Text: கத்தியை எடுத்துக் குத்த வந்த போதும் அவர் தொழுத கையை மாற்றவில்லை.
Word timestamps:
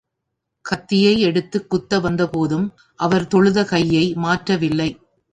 கத்தியை 0.65 1.19
எடுத்துக் 1.19 1.69
குத்த 1.69 1.99
வந்த 1.99 2.27
போதும் 2.27 2.65
அவர் 2.95 3.27
தொழுத 3.27 3.65
கையை 3.65 4.13
மாற்றவில்லை. 4.15 4.89